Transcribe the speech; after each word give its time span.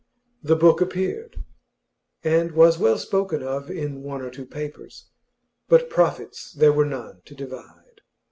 The 0.41 0.55
book 0.55 0.81
appeared, 0.81 1.43
and 2.23 2.53
was 2.53 2.79
well 2.79 2.97
spoken 2.97 3.43
of 3.43 3.69
in 3.69 4.01
one 4.01 4.23
or 4.23 4.31
two 4.31 4.47
papers; 4.47 5.05
but 5.69 5.91
profits 5.91 6.51
there 6.53 6.73
were 6.73 6.85
none 6.85 7.21
to 7.25 7.35
divide. 7.35 8.01